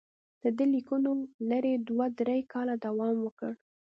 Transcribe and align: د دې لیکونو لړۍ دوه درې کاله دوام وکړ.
د 0.41 0.43
دې 0.57 0.65
لیکونو 0.73 1.09
لړۍ 1.49 1.75
دوه 1.89 2.05
درې 2.19 2.37
کاله 2.53 2.75
دوام 2.85 3.15
وکړ. 3.21 3.51